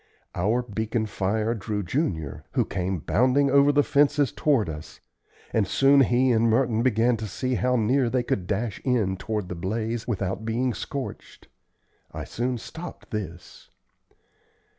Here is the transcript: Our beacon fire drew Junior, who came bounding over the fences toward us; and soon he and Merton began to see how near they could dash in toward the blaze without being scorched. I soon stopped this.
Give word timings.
Our 0.33 0.63
beacon 0.63 1.05
fire 1.05 1.53
drew 1.53 1.83
Junior, 1.83 2.43
who 2.53 2.65
came 2.65 3.01
bounding 3.01 3.51
over 3.51 3.71
the 3.71 3.83
fences 3.83 4.31
toward 4.31 4.67
us; 4.67 4.99
and 5.53 5.67
soon 5.67 5.99
he 6.01 6.31
and 6.31 6.49
Merton 6.49 6.81
began 6.81 7.17
to 7.17 7.27
see 7.27 7.53
how 7.53 7.75
near 7.75 8.09
they 8.09 8.23
could 8.23 8.47
dash 8.47 8.79
in 8.83 9.15
toward 9.15 9.47
the 9.47 9.53
blaze 9.53 10.07
without 10.07 10.43
being 10.43 10.73
scorched. 10.73 11.49
I 12.11 12.23
soon 12.23 12.57
stopped 12.57 13.11
this. 13.11 13.69